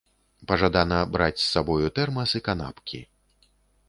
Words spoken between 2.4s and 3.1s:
канапкі.